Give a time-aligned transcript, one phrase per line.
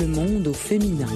[0.00, 1.06] le monde au féminin.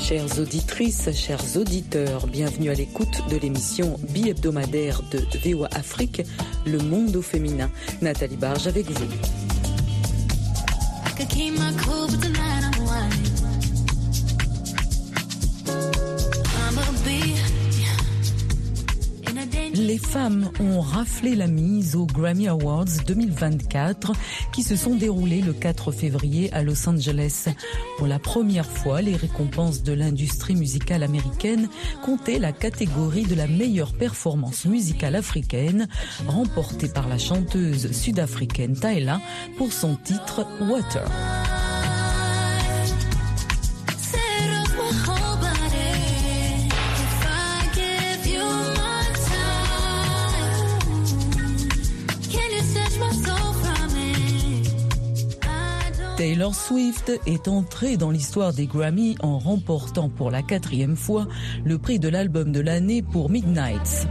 [0.00, 6.22] Chères auditrices, chers auditeurs, bienvenue à l'écoute de l'émission bi-hebdomadaire de VOA Afrique,
[6.66, 7.70] Le Monde au féminin.
[8.02, 9.06] Nathalie Barge avec vous.
[19.98, 24.12] Les femmes ont raflé la mise aux Grammy Awards 2024
[24.52, 27.48] qui se sont déroulés le 4 février à Los Angeles.
[27.96, 31.68] Pour la première fois, les récompenses de l'industrie musicale américaine
[32.04, 35.88] comptaient la catégorie de la meilleure performance musicale africaine,
[36.28, 39.20] remportée par la chanteuse sud-africaine Tyla
[39.56, 41.10] pour son titre Water.
[56.52, 61.26] Swift est entrée dans l'histoire des Grammy en remportant pour la quatrième fois
[61.64, 64.06] le prix de l'album de l'année pour Midnights.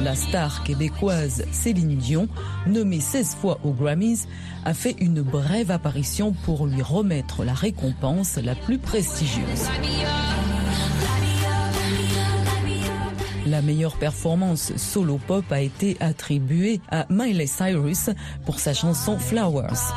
[0.00, 2.28] La star québécoise Céline Dion,
[2.66, 4.26] nommée 16 fois aux Grammys,
[4.64, 9.68] a fait une brève apparition pour lui remettre la récompense la plus prestigieuse.
[13.48, 18.10] La meilleure performance solo pop a été attribuée à Miley Cyrus
[18.44, 19.94] pour sa chanson Flowers.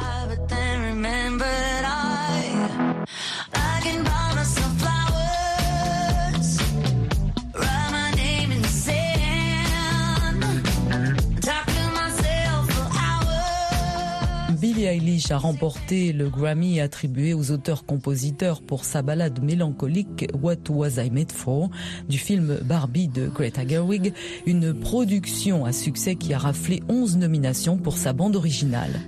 [14.92, 21.10] Eilish a remporté le Grammy attribué aux auteurs-compositeurs pour sa balade mélancolique What Was I
[21.10, 21.70] Made For
[22.10, 24.14] du film Barbie de Greta Gerwig,
[24.46, 29.00] une production à succès qui a raflé 11 nominations pour sa bande originale.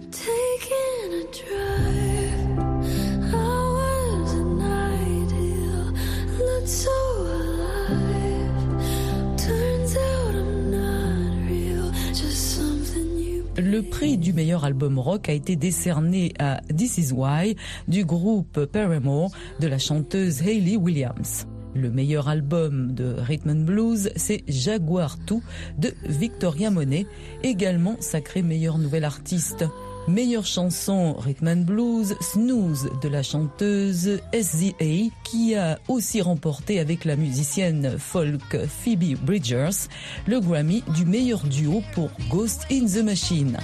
[13.74, 17.56] Le prix du meilleur album rock a été décerné à This Is Why
[17.88, 21.48] du groupe Paramore de la chanteuse Hayley Williams.
[21.74, 25.38] Le meilleur album de Rhythm and Blues, c'est Jaguar 2
[25.80, 27.08] de Victoria Monet,
[27.42, 29.66] également sacré meilleur nouvel artiste.
[30.08, 37.06] Meilleure chanson Rhythm and Blues, Snooze de la chanteuse SZA qui a aussi remporté avec
[37.06, 39.88] la musicienne folk Phoebe Bridgers
[40.28, 43.58] le Grammy du meilleur duo pour Ghost in the Machine.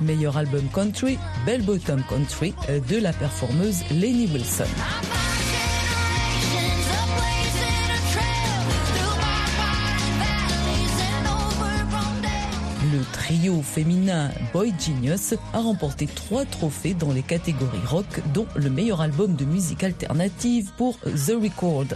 [0.00, 4.64] Meilleur album country, Bell Bottom Country de la performeuse Lenny Wilson.
[13.26, 19.00] Trio féminin Boy Genius a remporté trois trophées dans les catégories rock, dont le meilleur
[19.00, 21.86] album de musique alternative pour The Record.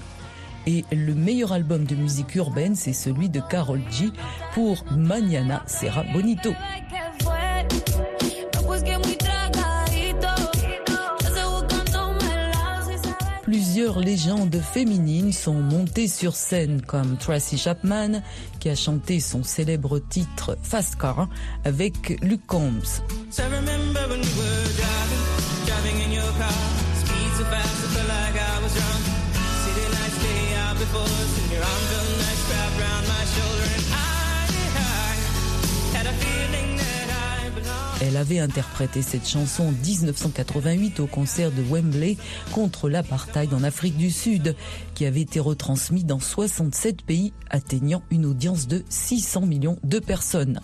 [0.66, 4.10] Et le meilleur album de musique urbaine, c'est celui de Carol G
[4.54, 6.50] pour Mañana Serra Bonito.
[13.80, 18.20] Plusieurs légendes féminines sont montées sur scène comme Tracy Chapman
[18.58, 21.30] qui a chanté son célèbre titre Fast Car
[21.64, 23.00] avec Luke Combs.
[38.02, 42.16] Elle avait interprété cette chanson en 1988 au concert de Wembley
[42.52, 44.56] contre l'apartheid en Afrique du Sud,
[44.94, 50.60] qui avait été retransmis dans 67 pays, atteignant une audience de 600 millions de personnes.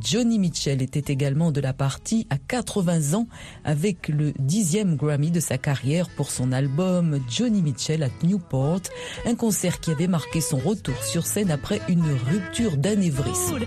[0.00, 3.26] Johnny Mitchell était également de la partie à 80 ans
[3.64, 8.82] avec le dixième Grammy de sa carrière pour son album Johnny Mitchell at Newport,
[9.26, 13.58] un concert qui avait marqué son retour sur scène après une rupture d'anévrisme.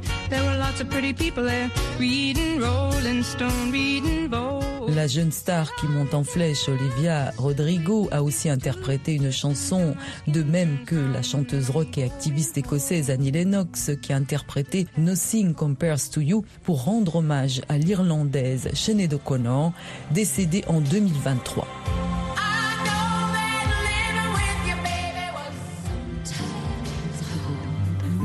[4.95, 9.95] La jeune star qui monte en flèche, Olivia Rodrigo, a aussi interprété une chanson,
[10.27, 15.53] de même que la chanteuse rock et activiste écossaise Annie Lennox, qui a interprété Nothing
[15.53, 19.73] Compares to You pour rendre hommage à l'Irlandaise Sinead O'Connor,
[20.11, 21.67] décédée en 2023.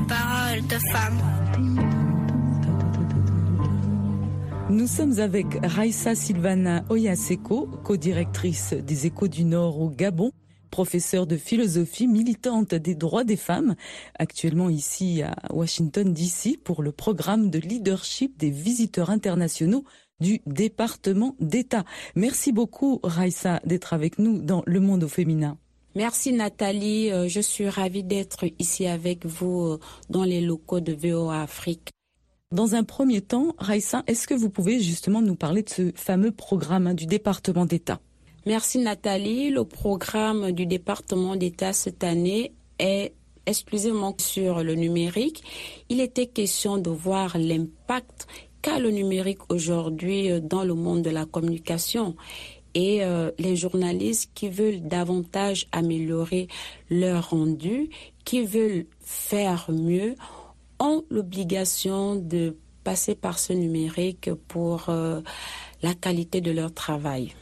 [0.08, 1.83] Parole de femme.
[4.74, 10.32] Nous sommes avec Raissa Silvana Oyaseko, co-directrice des Échos du Nord au Gabon,
[10.72, 13.76] professeure de philosophie, militante des droits des femmes,
[14.18, 19.84] actuellement ici à Washington DC pour le programme de leadership des visiteurs internationaux
[20.18, 21.84] du département d'État.
[22.16, 25.56] Merci beaucoup Raissa d'être avec nous dans Le Monde au féminin.
[25.94, 29.80] Merci Nathalie, euh, je suis ravie d'être ici avec vous euh,
[30.10, 31.94] dans les locaux de VOA Afrique.
[32.54, 36.30] Dans un premier temps, Raissa, est-ce que vous pouvez justement nous parler de ce fameux
[36.30, 37.98] programme hein, du département d'État?
[38.46, 39.50] Merci Nathalie.
[39.50, 43.12] Le programme du département d'État cette année est
[43.46, 45.42] exclusivement sur le numérique.
[45.88, 48.28] Il était question de voir l'impact
[48.62, 52.14] qu'a le numérique aujourd'hui euh, dans le monde de la communication
[52.74, 56.46] et euh, les journalistes qui veulent davantage améliorer
[56.88, 57.90] leur rendu,
[58.24, 60.14] qui veulent faire mieux,
[60.84, 65.20] ont l'obligation de passer par ce numérique pour euh,
[65.82, 67.32] la qualité de leur travail.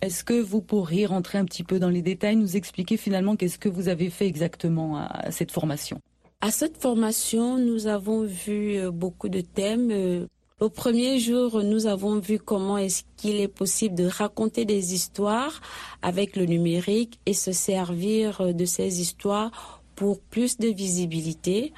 [0.00, 3.58] Est-ce que vous pourriez rentrer un petit peu dans les détails, nous expliquer finalement qu'est-ce
[3.58, 6.00] que vous avez fait exactement à cette formation?
[6.40, 9.90] À cette formation, nous avons vu euh, beaucoup de thèmes.
[9.90, 10.26] Euh,
[10.58, 15.60] au premier jour, nous avons vu comment est-ce qu'il est possible de raconter des histoires
[16.00, 21.72] avec le numérique et se servir de ces histoires pour plus de visibilité.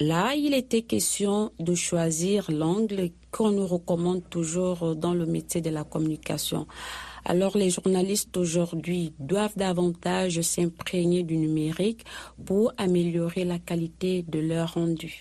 [0.00, 5.68] Là, il était question de choisir l'angle qu'on nous recommande toujours dans le métier de
[5.68, 6.66] la communication.
[7.26, 12.06] Alors les journalistes aujourd'hui doivent davantage s'imprégner du numérique
[12.46, 15.20] pour améliorer la qualité de leur rendu.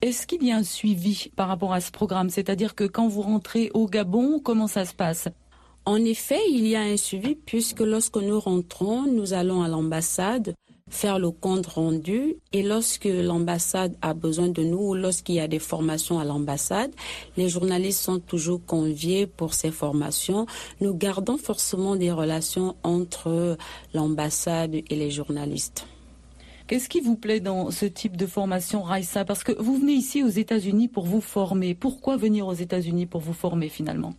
[0.00, 2.30] Est-ce qu'il y a un suivi par rapport à ce programme?
[2.30, 5.26] C'est-à-dire que quand vous rentrez au Gabon, comment ça se passe?
[5.86, 10.54] En effet, il y a un suivi puisque lorsque nous rentrons, nous allons à l'ambassade
[10.90, 15.48] faire le compte rendu et lorsque l'ambassade a besoin de nous ou lorsqu'il y a
[15.48, 16.92] des formations à l'ambassade,
[17.36, 20.46] les journalistes sont toujours conviés pour ces formations.
[20.80, 23.56] Nous gardons forcément des relations entre
[23.94, 25.86] l'ambassade et les journalistes.
[26.66, 29.24] Qu'est-ce qui vous plaît dans ce type de formation, Raissa?
[29.24, 31.74] Parce que vous venez ici aux États-Unis pour vous former.
[31.74, 34.14] Pourquoi venir aux États-Unis pour vous former finalement?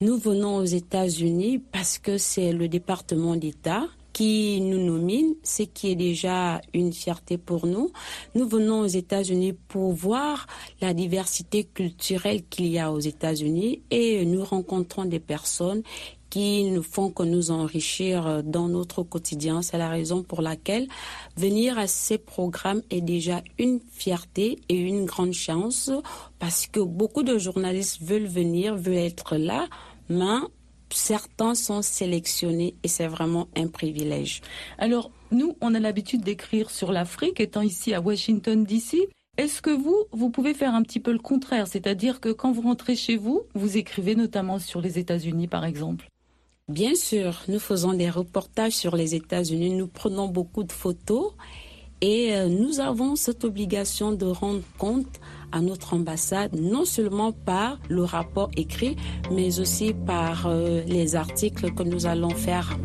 [0.00, 3.88] Nous venons aux États-Unis parce que c'est le département d'État
[4.18, 7.92] qui nous nomine, ce qui est déjà une fierté pour nous.
[8.34, 10.48] Nous venons aux États-Unis pour voir
[10.80, 15.84] la diversité culturelle qu'il y a aux États-Unis et nous rencontrons des personnes
[16.30, 19.62] qui nous font que nous enrichir dans notre quotidien.
[19.62, 20.88] C'est la raison pour laquelle
[21.36, 25.92] venir à ces programmes est déjà une fierté et une grande chance
[26.40, 29.68] parce que beaucoup de journalistes veulent venir, veulent être là,
[30.08, 30.40] mais
[30.90, 34.42] certains sont sélectionnés et c'est vraiment un privilège.
[34.78, 39.08] Alors, nous, on a l'habitude d'écrire sur l'Afrique, étant ici à Washington, D.C.
[39.36, 41.68] Est-ce que vous, vous pouvez faire un petit peu le contraire?
[41.68, 46.08] C'est-à-dire que quand vous rentrez chez vous, vous écrivez notamment sur les États-Unis, par exemple?
[46.68, 51.32] Bien sûr, nous faisons des reportages sur les États-Unis, nous prenons beaucoup de photos
[52.00, 55.20] et euh, nous avons cette obligation de rendre compte
[55.52, 58.96] à notre ambassade, non seulement par le rapport écrit,
[59.30, 62.76] mais aussi par euh, les articles que nous allons faire.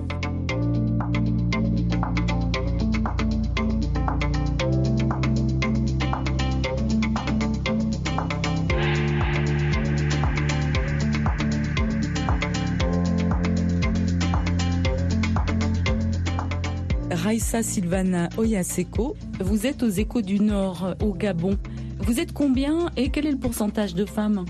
[17.34, 21.58] Raissa Silvana Oyaseko, vous êtes aux Échos du Nord au Gabon.
[22.06, 24.44] Vous êtes combien et quel est le pourcentage de femmes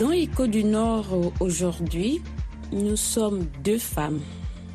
[0.00, 1.06] Dans Écho du Nord
[1.38, 2.20] aujourd'hui,
[2.72, 4.20] nous sommes deux femmes.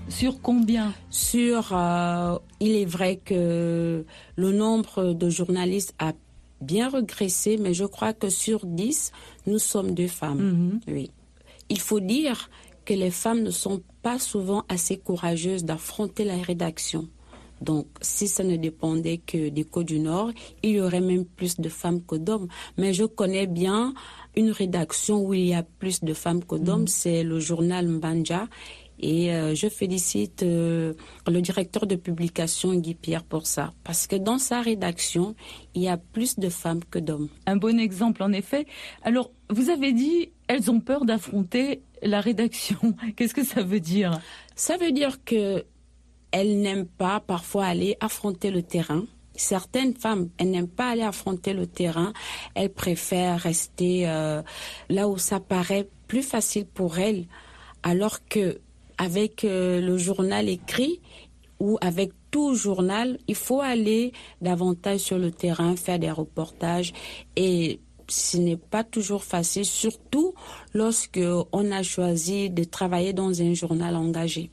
[0.07, 4.05] Sur combien Sur, euh, il est vrai que
[4.37, 6.13] le nombre de journalistes a
[6.61, 9.11] bien régressé, mais je crois que sur dix,
[9.45, 10.41] nous sommes deux femmes.
[10.41, 10.79] Mhm.
[10.87, 11.11] Oui.
[11.67, 12.49] Il faut dire
[12.85, 17.09] que les femmes ne sont pas souvent assez courageuses d'affronter la rédaction.
[17.61, 20.31] Donc, si ça ne dépendait que des Côtes du Nord,
[20.63, 22.47] il y aurait même plus de femmes que d'hommes.
[22.77, 23.93] Mais je connais bien
[24.35, 26.87] une rédaction où il y a plus de femmes que d'hommes, mm.
[26.87, 28.47] c'est le journal Mbanja.
[29.01, 30.93] Et euh, je félicite euh,
[31.25, 35.35] le directeur de publication Guy Pierre pour ça, parce que dans sa rédaction,
[35.73, 37.29] il y a plus de femmes que d'hommes.
[37.45, 38.65] Un bon exemple, en effet.
[39.03, 42.77] Alors, vous avez dit, elles ont peur d'affronter la rédaction.
[43.15, 44.19] Qu'est-ce que ça veut dire?
[44.55, 45.63] Ça veut dire que
[46.31, 49.03] elles n'aiment pas parfois aller affronter le terrain.
[49.35, 52.13] Certaines femmes, elles n'aiment pas aller affronter le terrain.
[52.55, 54.41] Elles préfèrent rester euh,
[54.89, 57.25] là où ça paraît plus facile pour elles,
[57.83, 58.59] alors que
[58.97, 60.99] avec euh, le journal écrit
[61.59, 66.93] ou avec tout journal, il faut aller davantage sur le terrain, faire des reportages
[67.35, 70.33] et ce n'est pas toujours facile, surtout
[70.73, 71.19] lorsque
[71.51, 74.51] on a choisi de travailler dans un journal engagé.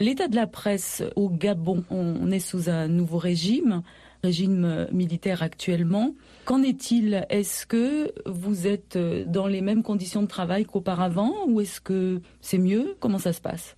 [0.00, 3.82] L'état de la presse au Gabon, on est sous un nouveau régime,
[4.22, 6.14] régime militaire actuellement.
[6.44, 7.26] Qu'en est-il?
[7.30, 12.58] Est-ce que vous êtes dans les mêmes conditions de travail qu'auparavant ou est-ce que c'est
[12.58, 12.96] mieux?
[13.00, 13.76] Comment ça se passe?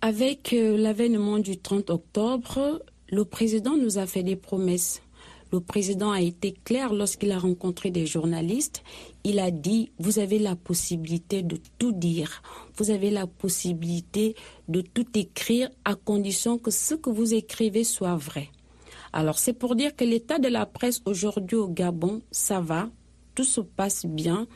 [0.00, 2.80] Avec euh, l'avènement du 30 octobre,
[3.10, 5.02] le président nous a fait des promesses.
[5.50, 8.82] Le président a été clair lorsqu'il a rencontré des journalistes.
[9.24, 12.42] Il a dit, vous avez la possibilité de tout dire.
[12.76, 14.36] Vous avez la possibilité
[14.68, 18.50] de tout écrire à condition que ce que vous écrivez soit vrai.
[19.12, 22.90] Alors c'est pour dire que l'état de la presse aujourd'hui au Gabon, ça va,
[23.34, 24.46] tout se passe bien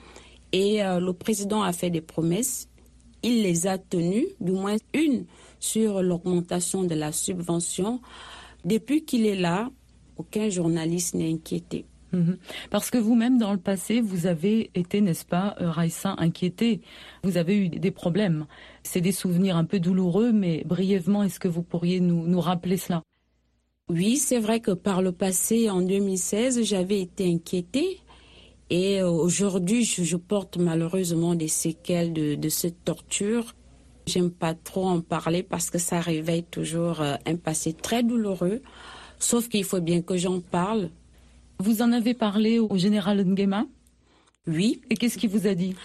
[0.52, 2.68] et euh, le président a fait des promesses,
[3.22, 5.24] il les a tenues, du moins une
[5.58, 8.00] sur l'augmentation de la subvention.
[8.64, 9.70] Depuis qu'il est là,
[10.16, 11.86] aucun journaliste n'est inquiété.
[12.12, 12.36] Mhm.
[12.70, 16.82] Parce que vous-même, dans le passé, vous avez été, n'est-ce pas, euh, Raïssa, inquiété.
[17.24, 18.46] Vous avez eu des problèmes.
[18.82, 22.76] C'est des souvenirs un peu douloureux, mais brièvement, est-ce que vous pourriez nous, nous rappeler
[22.76, 23.02] cela?
[23.88, 28.00] Oui, c'est vrai que par le passé, en 2016, j'avais été inquiétée.
[28.70, 33.54] Et euh, aujourd'hui, je, porte malheureusement des séquelles de, cette torture.
[34.06, 38.62] J'aime pas trop en parler parce que ça réveille toujours euh, un passé très douloureux.
[39.22, 40.90] Sauf qu'il faut bien que j'en parle.
[41.60, 43.66] Vous en avez parlé au général Nguema?
[44.48, 44.80] Oui.
[44.90, 45.76] Et qu'est-ce qu'il vous a dit?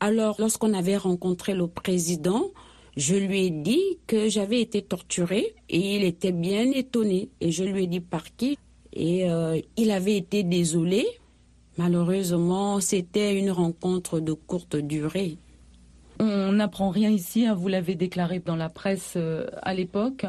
[0.00, 2.50] Alors, lorsqu'on avait rencontré le président,
[2.96, 7.28] je lui ai dit que j'avais été torturée et il était bien étonné.
[7.40, 8.58] Et je lui ai dit par qui?
[8.92, 11.06] Et euh, il avait été désolé.
[11.78, 15.38] Malheureusement, c'était une rencontre de courte durée.
[16.18, 20.26] On n'apprend rien ici, hein, vous l'avez déclaré dans la presse euh, à l'époque.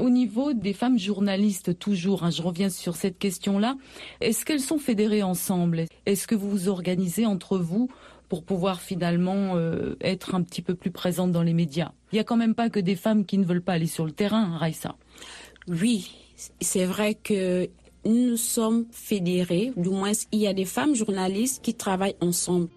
[0.00, 3.76] Au niveau des femmes journalistes, toujours, hein, je reviens sur cette question-là,
[4.22, 5.84] est-ce qu'elles sont fédérées ensemble?
[6.06, 7.90] Est-ce que vous vous organisez entre vous
[8.30, 11.92] pour pouvoir finalement euh, être un petit peu plus présentes dans les médias?
[12.12, 14.06] Il n'y a quand même pas que des femmes qui ne veulent pas aller sur
[14.06, 14.96] le terrain, Raissa.
[15.68, 16.10] Oui,
[16.60, 17.68] c'est vrai que
[18.06, 22.68] nous sommes fédérés, du moins il y a des femmes journalistes qui travaillent ensemble.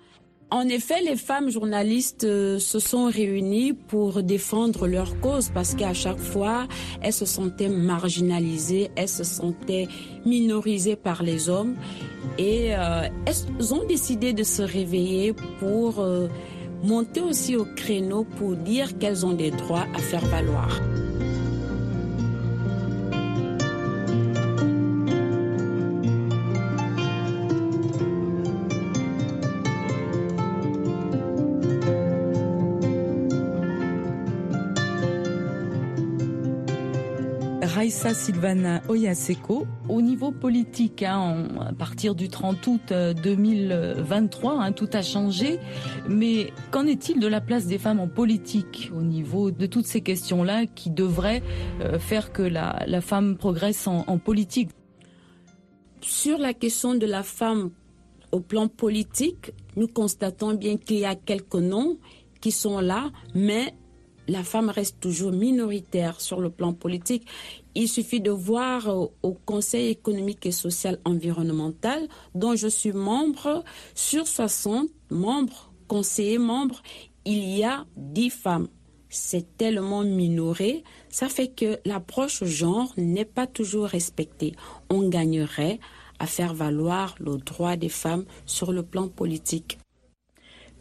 [0.54, 5.96] En effet, les femmes journalistes euh, se sont réunies pour défendre leur cause parce qu'à
[5.96, 6.68] chaque fois,
[7.02, 9.88] elles se sentaient marginalisées, elles se sentaient
[10.28, 11.74] minorisées par les hommes
[12.38, 16.28] et euh, elles ont décidé de se réveiller pour euh,
[16.84, 20.80] monter aussi au créneau pour dire qu'elles ont des droits à faire valoir.
[38.90, 39.68] Oyaseko.
[39.90, 45.60] Au niveau politique, hein, à partir du 30 août 2023, euh, hein, tout a changé.
[46.08, 50.02] Mais qu'en est-il de la place des femmes en politique au niveau de toutes ces
[50.02, 51.44] questions-là qui devraient
[51.82, 54.70] euh, faire que la, femme progresse en politique?
[56.02, 57.72] Sur la question de la femme
[58.32, 61.98] au plan politique, nous constatons bien qu'il y a quelques noms
[62.42, 63.74] qui sont là, mais
[64.28, 67.28] la femme reste toujours minoritaire sur le plan politique.
[67.76, 73.64] Il suffit de voir au Conseil économique et social environnemental, dont je suis membre,
[73.96, 76.82] sur 60 membres, conseillers membres,
[77.26, 78.68] il y a 10 femmes.
[79.10, 84.54] C'est tellement minoré, ça fait que l'approche genre n'est pas toujours respectée.
[84.90, 85.80] On gagnerait
[86.20, 89.78] à faire valoir le droit des femmes sur le plan politique.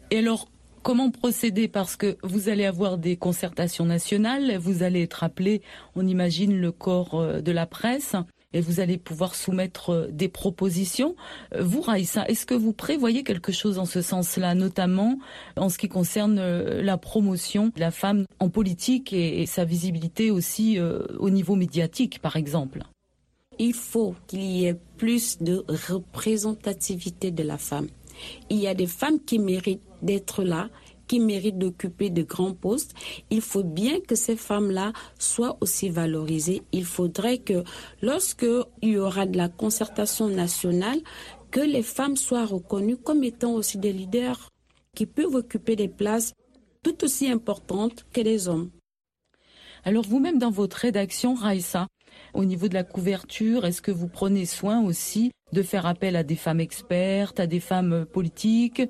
[0.09, 0.47] Et alors,
[0.83, 1.69] Comment procéder?
[1.69, 5.61] Parce que vous allez avoir des concertations nationales, vous allez être appelé,
[5.95, 8.17] on imagine, le corps euh, de la presse
[8.51, 11.15] et vous allez pouvoir soumettre euh, des propositions.
[11.55, 15.19] Euh, vous, Raïssa, est-ce que vous prévoyez quelque chose en ce sens-là, notamment
[15.55, 20.79] en ce qui concerne la promotion de la femme en politique et, sa visibilité aussi
[20.81, 22.83] au niveau médiatique, par exemple?
[23.57, 27.87] Il faut qu'il y ait plus de représentativité de la femme.
[28.49, 30.69] Il y a des femmes qui méritent d'être là,
[31.07, 32.93] qui méritent d'occuper de grands postes.
[33.29, 36.63] Il faut bien que ces femmes-là soient aussi valorisées.
[36.71, 37.63] Il faudrait que
[38.01, 38.45] lorsque
[38.81, 40.99] il y aura de la concertation nationale,
[41.51, 44.49] que les femmes soient reconnues comme étant aussi des leaders
[44.95, 46.33] qui peuvent occuper des places
[46.83, 48.71] tout aussi importantes que les hommes.
[49.85, 51.87] Alors vous-même dans votre rédaction, Raïssa,
[52.33, 56.23] au niveau de la couverture, est-ce que vous prenez soin aussi de faire appel à
[56.23, 58.81] des femmes expertes, à des femmes politiques,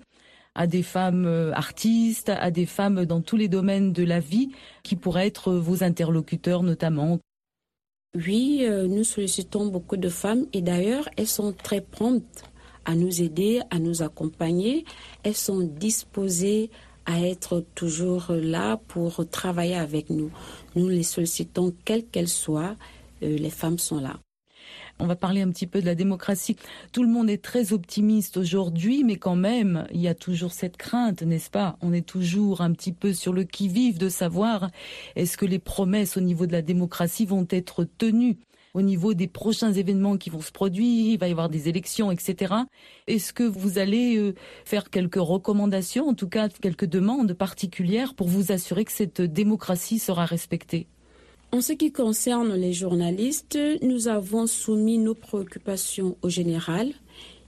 [0.55, 4.51] à des femmes euh, artistes, à des femmes dans tous les domaines de la vie
[4.83, 7.19] qui pourraient être vos interlocuteurs notamment
[8.15, 12.43] Oui, euh, nous sollicitons beaucoup de femmes et d'ailleurs elles sont très promptes
[12.85, 14.85] à nous aider, à nous accompagner.
[15.23, 16.69] Elles sont disposées
[17.05, 20.31] à être toujours là pour travailler avec nous.
[20.75, 22.75] Nous les sollicitons, quelles qu'elles soient,
[23.23, 24.19] euh, les femmes sont là.
[24.99, 26.55] On va parler un petit peu de la démocratie.
[26.91, 30.77] Tout le monde est très optimiste aujourd'hui, mais quand même, il y a toujours cette
[30.77, 31.77] crainte, n'est-ce pas?
[31.81, 34.69] On est toujours un petit peu sur le qui-vive de savoir
[35.15, 38.37] est-ce que les promesses au niveau de la démocratie vont être tenues
[38.73, 42.11] au niveau des prochains événements qui vont se produire, il va y avoir des élections,
[42.11, 42.55] etc.
[43.07, 44.33] Est-ce que vous allez euh,
[44.65, 49.99] faire quelques recommandations, en tout cas quelques demandes particulières pour vous assurer que cette démocratie
[49.99, 50.87] sera respectée?
[51.53, 56.91] En ce qui concerne les journalistes, nous avons soumis nos préoccupations au général.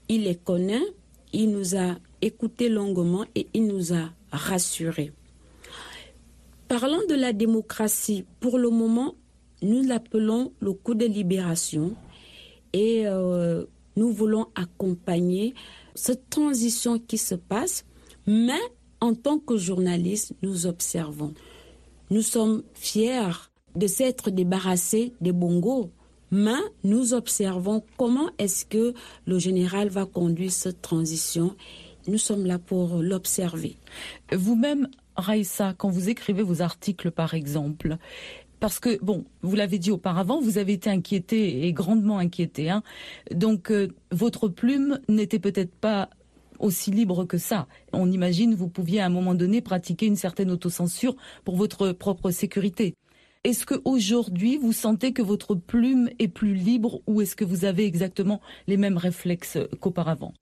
[0.08, 0.84] Il les connaît,
[1.32, 5.12] il nous a écoutés longuement et il nous a rassurés.
[6.68, 9.16] Parlant de la démocratie, pour le moment,
[9.60, 11.96] nous l'appelons le coup de libération
[12.72, 13.64] et euh,
[13.96, 15.52] nous voulons accompagner
[15.96, 17.84] cette transition qui se passe,
[18.28, 18.60] mais
[19.00, 21.34] en tant que journalistes, nous observons.
[22.10, 25.90] Nous sommes fiers de s'être débarrassé des bongos.
[26.32, 28.94] Mais nous observons comment est-ce que
[29.26, 31.54] le général va conduire cette transition.
[32.08, 33.76] Nous sommes là pour l'observer.
[34.32, 37.96] Vous-même, Raïssa, quand vous écrivez vos articles, par exemple,
[38.58, 42.70] parce que, bon, vous l'avez dit auparavant, vous avez été inquiété et grandement inquiété.
[42.70, 42.82] Hein.
[43.30, 46.08] Donc, euh, votre plume n'était peut-être pas
[46.58, 47.66] aussi libre que ça.
[47.92, 51.14] On imagine vous pouviez à un moment donné pratiquer une certaine autocensure
[51.44, 52.94] pour votre propre sécurité.
[53.44, 57.84] Est-ce qu'aujourd'hui, vous sentez que votre plume est plus libre ou est-ce que vous avez
[57.84, 60.34] exactement les mêmes réflexes qu'auparavant?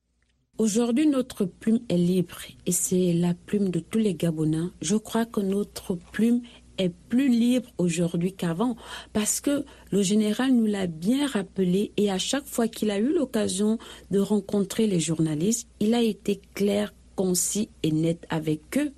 [0.56, 4.68] Aujourd'hui, notre plume est libre et c'est la plume de tous les Gabonais.
[4.80, 6.42] Je crois que notre plume
[6.78, 8.76] est plus libre aujourd'hui qu'avant
[9.12, 13.12] parce que le général nous l'a bien rappelé et à chaque fois qu'il a eu
[13.12, 13.78] l'occasion
[14.10, 18.92] de rencontrer les journalistes, il a été clair, concis et net avec eux.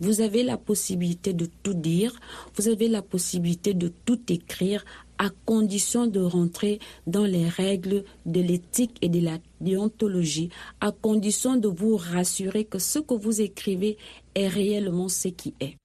[0.00, 2.18] Vous avez la possibilité de tout dire,
[2.54, 4.84] vous avez la possibilité de tout écrire
[5.18, 11.56] à condition de rentrer dans les règles de l'éthique et de la déontologie, à condition
[11.56, 13.96] de vous rassurer que ce que vous écrivez
[14.34, 15.76] est réellement ce qui est.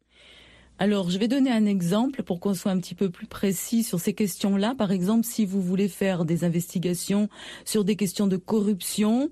[0.79, 3.99] Alors, je vais donner un exemple pour qu'on soit un petit peu plus précis sur
[3.99, 4.73] ces questions-là.
[4.75, 7.29] Par exemple, si vous voulez faire des investigations
[7.65, 9.29] sur des questions de corruption,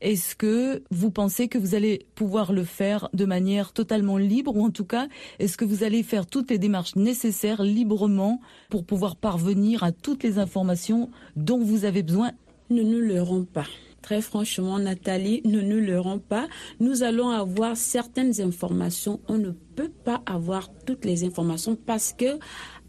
[0.00, 4.56] est-ce que vous pensez que vous allez pouvoir le faire de manière totalement libre?
[4.56, 5.08] Ou en tout cas,
[5.40, 10.22] est-ce que vous allez faire toutes les démarches nécessaires librement pour pouvoir parvenir à toutes
[10.22, 12.30] les informations dont vous avez besoin?
[12.70, 13.66] Nous ne l'aurons pas.
[14.02, 16.48] Très franchement, Nathalie, ne nous leurrons pas.
[16.80, 19.20] Nous allons avoir certaines informations.
[19.28, 22.38] On ne peut pas avoir toutes les informations parce que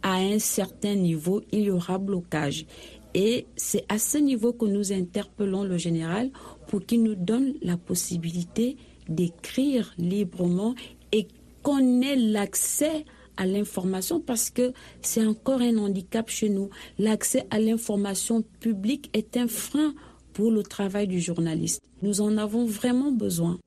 [0.02, 2.66] à un certain niveau, il y aura blocage.
[3.14, 6.32] Et c'est à ce niveau que nous interpellons le général
[6.68, 8.76] pour qu'il nous donne la possibilité
[9.08, 10.74] d'écrire librement
[11.12, 11.28] et
[11.62, 13.06] qu'on ait l'accès
[13.38, 16.70] à l'information parce que c'est encore un handicap chez nous.
[16.98, 19.94] L'accès à l'information publique est un frein
[20.34, 21.82] pour le travail du journaliste.
[22.02, 23.60] Nous en avons vraiment besoin.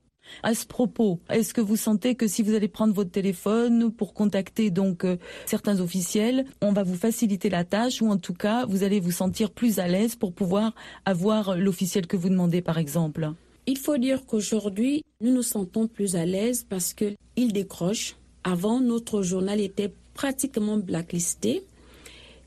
[0.42, 4.12] À ce propos, est-ce que vous sentez que si vous allez prendre votre téléphone pour
[4.12, 8.66] contacter donc euh, certains officiels, on va vous faciliter la tâche ou en tout cas
[8.66, 10.74] vous allez vous sentir plus à l'aise pour pouvoir
[11.04, 13.30] avoir l'officiel que vous demandez par exemple?
[13.66, 18.16] Il faut dire qu'aujourd'hui, nous nous sentons plus à l'aise parce que il décroche.
[18.44, 21.64] Avant, notre journal était pratiquement blacklisté.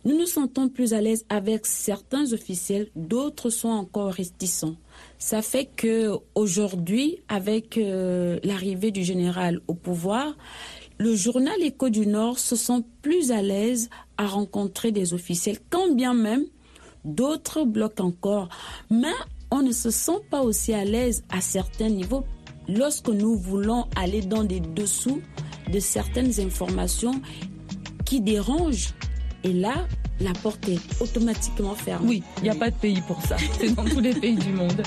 [0.05, 4.77] Nous nous sentons plus à l'aise avec certains officiels, d'autres sont encore réticents.
[5.17, 10.37] Ça fait que aujourd'hui, avec euh, l'arrivée du général au pouvoir,
[10.99, 15.93] le journal Écho du Nord se sent plus à l'aise à rencontrer des officiels, quand
[15.93, 16.45] bien même
[17.03, 18.47] d'autres bloquent encore.
[18.89, 19.13] Mais
[19.51, 22.23] on ne se sent pas aussi à l'aise à certains niveaux
[22.69, 25.21] lorsque nous voulons aller dans des dessous
[25.71, 27.21] de certaines informations
[28.05, 28.93] qui dérangent
[29.43, 29.87] et là,
[30.19, 32.07] la porte est automatiquement fermée.
[32.07, 33.37] Oui, il n'y a pas de pays pour ça.
[33.59, 34.83] C'est dans tous les pays du monde.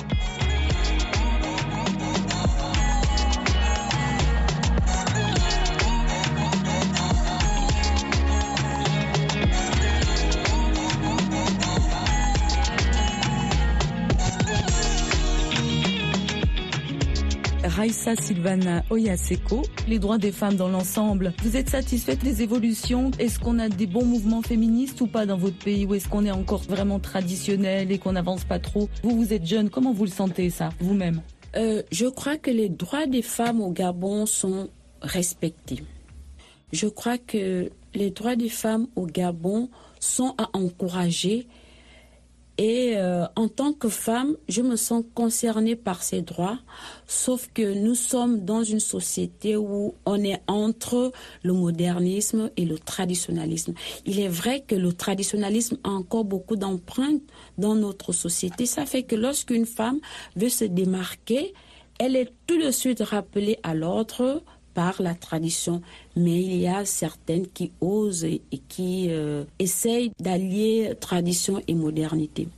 [17.64, 21.32] Raissa Silvana Oyaseko, les droits des femmes dans l'ensemble.
[21.42, 23.10] Vous êtes satisfaite des évolutions?
[23.18, 25.86] Est-ce qu'on a des bons mouvements féministes ou pas dans votre pays?
[25.86, 28.88] Ou est-ce qu'on est encore vraiment traditionnel et qu'on n'avance pas trop?
[29.02, 31.22] Vous, vous êtes jeune, comment vous le sentez ça, vous-même?
[31.56, 34.68] Euh, Je crois que les droits des femmes au Gabon sont
[35.00, 35.84] respectés.
[36.72, 39.68] Je crois que les droits des femmes au Gabon
[40.00, 41.46] sont à encourager
[42.58, 46.58] Et euh, en tant que femme, je me sens concernée par ces droits,
[47.06, 51.12] sauf que nous sommes dans une société où on est entre
[51.42, 53.72] le modernisme et le traditionnalisme.
[54.04, 57.22] Il est vrai que le traditionnalisme a encore beaucoup d'empreintes
[57.56, 58.66] dans notre société.
[58.66, 60.00] Ça fait que lorsqu'une femme
[60.36, 61.54] veut se démarquer,
[61.98, 64.42] elle est tout de suite rappelée à l'ordre
[64.74, 65.82] par la tradition,
[66.16, 72.48] mais il y a certaines qui osent et qui euh, essayent d'allier tradition et modernité.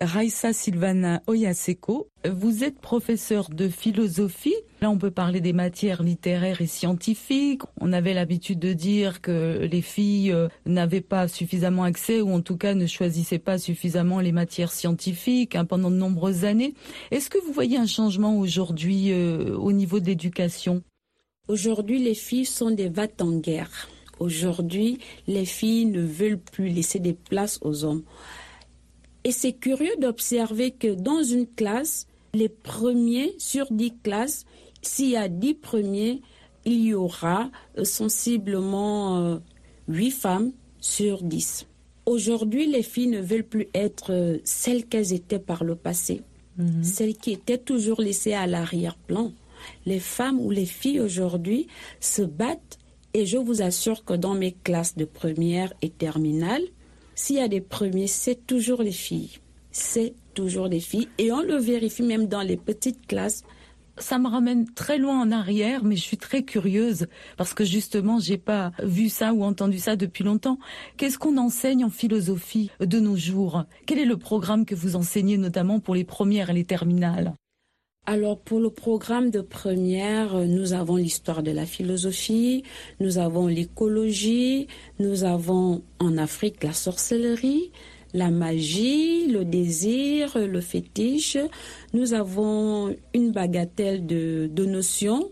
[0.00, 4.54] Raissa Silvana Oyaseko, vous êtes professeur de philosophie.
[4.80, 7.62] Là, on peut parler des matières littéraires et scientifiques.
[7.80, 12.42] On avait l'habitude de dire que les filles euh, n'avaient pas suffisamment accès ou en
[12.42, 16.74] tout cas ne choisissaient pas suffisamment les matières scientifiques hein, pendant de nombreuses années.
[17.10, 20.84] Est-ce que vous voyez un changement aujourd'hui euh, au niveau de l'éducation?
[21.48, 23.88] Aujourd'hui, les filles sont des vats en guerre.
[24.20, 28.02] Aujourd'hui, les filles ne veulent plus laisser des places aux hommes.
[29.24, 34.44] Et c'est curieux d'observer que dans une classe, les premiers sur dix classes,
[34.82, 36.20] s'il y a dix premiers,
[36.66, 39.38] il y aura euh, sensiblement euh,
[39.88, 41.66] huit femmes sur dix.
[42.04, 46.20] Aujourd'hui, les filles ne veulent plus être euh, celles qu'elles étaient par le passé,
[46.58, 46.84] mhm.
[46.84, 49.32] celles qui étaient toujours laissées à l'arrière-plan
[49.86, 51.66] les femmes ou les filles aujourd'hui
[52.00, 52.78] se battent
[53.14, 56.62] et je vous assure que dans mes classes de première et terminale,
[57.14, 59.38] s'il y a des premiers, c'est toujours les filles.
[59.72, 61.08] C'est toujours les filles.
[61.18, 63.42] Et on le vérifie même dans les petites classes.
[63.96, 68.20] Ça me ramène très loin en arrière, mais je suis très curieuse parce que justement,
[68.20, 70.58] j'ai pas vu ça ou entendu ça depuis longtemps.
[70.96, 73.64] Qu'est-ce qu'on enseigne en philosophie de nos jours?
[73.86, 77.34] Quel est le programme que vous enseignez notamment pour les premières et les terminales?
[78.08, 82.62] Alors pour le programme de première, euh, nous avons l'histoire de la philosophie,
[83.00, 84.66] nous avons l'écologie,
[84.98, 87.70] nous avons en Afrique la sorcellerie,
[88.14, 91.36] la magie, le désir, le fétiche.
[91.92, 95.30] Nous avons une bagatelle de, notions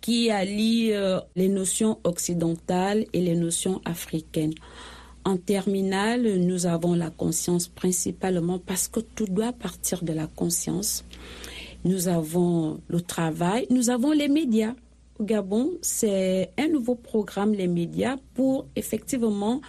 [0.00, 4.54] qui allie euh, les notions occidentales et les notions africaines.
[5.24, 11.04] En terminale, nous avons la conscience principalement parce que tout doit partir de la conscience
[11.84, 14.74] nous avons le travail, nous avons les médias.
[15.18, 19.60] Au Gabon, c'est un nouveau programme, les médias, pour effectivement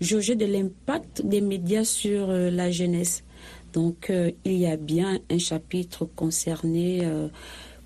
[0.00, 3.24] jauger de l'impact des médias sur euh, la jeunesse.
[3.72, 7.28] Donc, euh, il y a bien un chapitre concerné euh,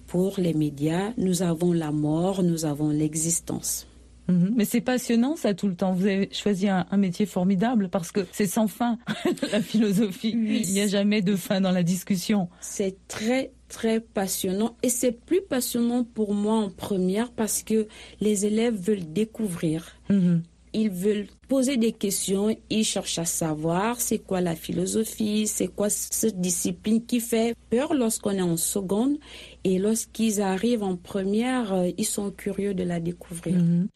[0.07, 1.13] pour les médias.
[1.17, 3.87] Nous avons la mort, nous avons l'existence.
[4.33, 4.55] Mhm.
[4.57, 5.93] Mais c'est passionnant ça tout le temps.
[5.93, 8.99] Vous avez choisi un, métier formidable parce que c'est sans fin
[9.53, 10.31] la philosophie.
[10.31, 12.49] Il n'y a jamais de fin dans la discussion.
[12.61, 17.89] C'est très très passionnant et c'est plus passionnant pour moi en première parce que
[18.21, 19.97] les élèves veulent découvrir.
[20.11, 20.43] Mhm.
[20.75, 25.91] Ils veulent poser des questions, ils cherchent à savoir c'est quoi la philosophie, c'est quoi
[25.91, 29.19] cette discipline qui fait peur lorsqu'on est en seconde
[29.65, 33.57] et lorsqu'ils arrivent en première, euh, ils sont curieux de la découvrir.
[33.57, 33.89] Mhm.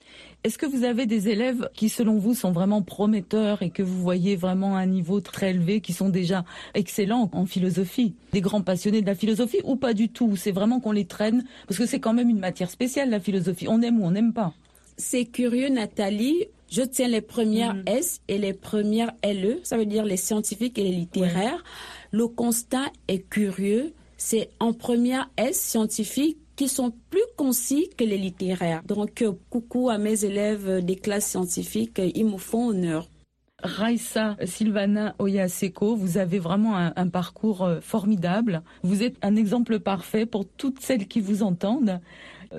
[0.45, 4.01] Est-ce que vous avez des élèves qui, selon vous, sont vraiment prometteurs et que vous
[4.01, 8.62] voyez vraiment à un niveau très élevé, qui sont déjà excellents en philosophie Des grands
[8.62, 10.37] passionnés de la philosophie ou pas du tout?
[10.37, 13.67] C'est vraiment qu'on les traîne Parce que c'est quand même une matière spéciale, la philosophie.
[13.67, 14.53] On aime ou on n'aime pas
[14.99, 16.47] C'est curieux, Nathalie.
[16.68, 17.85] Je tiens les premières mhm.
[17.87, 21.62] S et les premières LE, ça veut dire les scientifiques et les littéraires.
[22.11, 23.92] Le constat est curieux.
[24.16, 28.83] C'est en première S scientifique qui sont plus concis que les littéraires.
[28.85, 33.09] Donc, euh, coucou à mes élèves des classes scientifiques, ils me font honneur.
[33.62, 38.62] Raissa Silvana Oyaseko, vous avez vraiment un, parcours euh, formidable.
[38.83, 42.00] Vous êtes un exemple parfait pour toutes celles qui vous entendent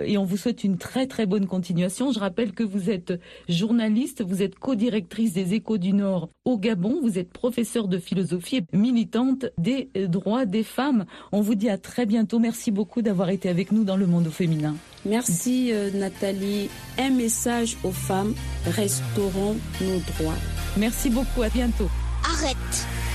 [0.02, 2.12] et on vous souhaite une très très bonne continuation.
[2.12, 3.14] Je rappelle que vous êtes
[3.50, 8.58] journaliste, vous êtes co-directrice des Échos du Nord au Gabon, vous êtes professeure de philosophie
[8.58, 11.06] et militante des droits des femmes.
[11.32, 12.40] On vous dit à très bientôt.
[12.40, 14.76] Merci beaucoup d'avoir été avec nous dans le monde féminin.
[15.06, 16.70] Merci euh, Nathalie.
[16.98, 18.34] Un message aux femmes,
[18.66, 20.38] restaurons nos droits.
[20.78, 21.90] Merci beaucoup, à bientôt.
[22.24, 23.07] Arrête